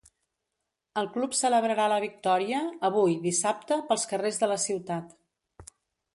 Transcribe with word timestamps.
El 1.01 1.09
club 1.17 1.35
celebrarà 1.39 1.85
la 1.93 1.99
victòria 2.05 2.63
avui, 2.91 3.15
dissabte, 3.27 3.79
pels 3.93 4.09
carrers 4.15 4.43
de 4.43 4.53
la 4.55 4.61
ciutat. 4.67 5.17